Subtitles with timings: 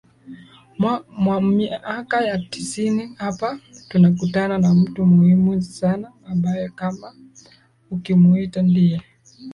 [1.17, 3.59] mwa miaka ya tisini Hapa
[3.89, 7.15] tunakutana na mtu muhimu sana ambaye kama
[7.91, 9.01] ukimuita ndiye